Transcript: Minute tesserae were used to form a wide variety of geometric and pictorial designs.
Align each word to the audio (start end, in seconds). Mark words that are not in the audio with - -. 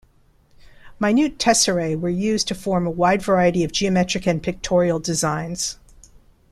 Minute 0.99 1.37
tesserae 1.37 1.93
were 1.95 2.09
used 2.09 2.47
to 2.47 2.55
form 2.55 2.87
a 2.87 2.89
wide 2.89 3.21
variety 3.21 3.63
of 3.63 3.71
geometric 3.71 4.25
and 4.25 4.41
pictorial 4.41 4.97
designs. 4.97 5.77